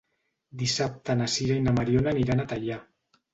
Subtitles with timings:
[0.61, 2.81] Dissabte na Sira i na Mariona aniran a Teià.